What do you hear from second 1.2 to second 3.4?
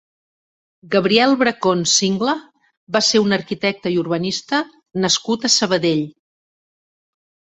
Bracons Singla va ser un